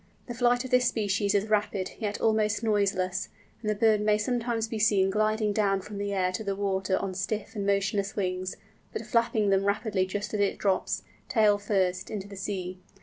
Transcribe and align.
The 0.25 0.33
flight 0.33 0.65
of 0.65 0.71
this 0.71 0.87
species 0.87 1.35
is 1.35 1.47
rapid, 1.47 1.91
yet 1.99 2.19
almost 2.19 2.63
noiseless, 2.63 3.29
and 3.61 3.69
the 3.69 3.75
bird 3.75 4.01
may 4.01 4.17
sometimes 4.17 4.67
be 4.67 4.79
seen 4.79 5.11
gliding 5.11 5.53
down 5.53 5.79
from 5.81 5.99
the 5.99 6.11
air 6.11 6.31
to 6.31 6.43
the 6.43 6.55
water 6.55 6.97
on 6.97 7.13
stiff 7.13 7.55
and 7.55 7.67
motionless 7.67 8.15
wings, 8.15 8.57
but 8.93 9.05
flapping 9.05 9.51
them 9.51 9.63
rapidly 9.63 10.07
just 10.07 10.33
as 10.33 10.39
it 10.39 10.57
drops, 10.57 11.03
tail 11.29 11.59
first, 11.59 12.09
into 12.09 12.27
the 12.27 12.35
sea. 12.35 12.79